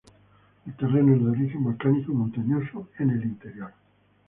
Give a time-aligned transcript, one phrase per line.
[0.65, 3.71] El terreno es de origen volcánico y montañoso en el interior.